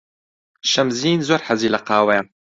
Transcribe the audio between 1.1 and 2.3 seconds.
زۆر حەزی لە قاوەیە.